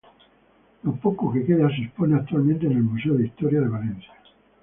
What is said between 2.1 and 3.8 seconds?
actualmente en el Museo de Historia de